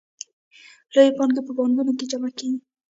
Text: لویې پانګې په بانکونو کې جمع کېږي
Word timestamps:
لویې 0.93 1.15
پانګې 1.17 1.41
په 1.47 1.51
بانکونو 1.57 1.91
کې 1.97 2.09
جمع 2.11 2.29
کېږي 2.37 2.59